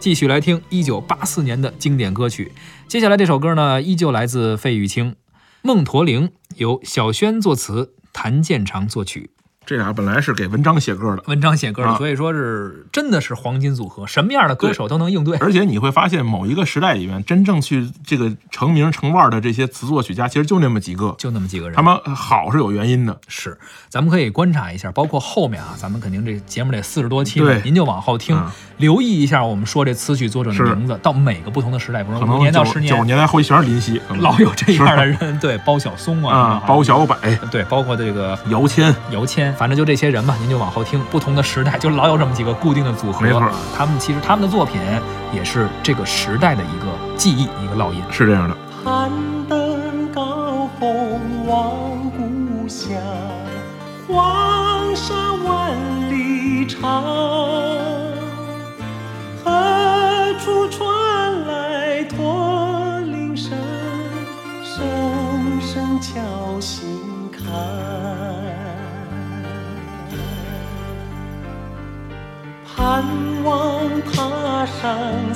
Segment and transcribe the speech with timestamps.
[0.00, 2.52] 继续来听一九八四年的经典歌曲。
[2.86, 5.12] 接下来这首歌呢，依旧来自费玉清，
[5.62, 9.30] 《梦驼铃》，由小轩作词，谭健常作曲。
[9.68, 15.36] 这俩本来是给文章写歌的，文章写歌的，啊所以说是真的是黄金组合，什么样的歌手都能应对。
[15.36, 23.14] 而且你会发现，某一个时代里面，真正去这个成名成腕的这些词作曲家，其实就那么几个，就那么几个人，他们好是有原因的。
[23.28, 23.58] 是，
[23.90, 37.16] 咱们可以观察一下，包括后面啊，咱们肯定这节目得四十多期了对，您就往后听，嗯留意一下我们说这词曲作者的名字，到每个不同的时代，比如可说五年到十年九九十年，年代后全是林夕，老有这样的人，对，包小松啊，啊，包小柏、
[37.50, 43.22] 对，包括这个姚谦，姚谦，反正就这些人吧，您就往后听，不同的时代就老有这么几个固定的组合。
[43.22, 43.42] 没错
[43.76, 44.80] 他们其实他们的作品
[45.34, 46.86] 也是这个时代的一个
[47.16, 48.00] 记忆，一个烙印。
[48.08, 48.56] 是这样的。
[48.84, 49.10] 攀
[49.48, 52.96] 登高峰望故乡，
[54.06, 55.74] 黄沙万
[56.08, 57.02] 里长。
[59.44, 63.58] 何处传来驼铃声？
[64.62, 66.86] 声声敲心
[67.32, 68.47] 坎。
[72.78, 73.04] 盼
[73.42, 75.34] 望踏上